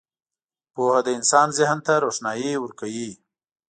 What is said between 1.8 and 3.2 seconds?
ته روښنايي ورکوي.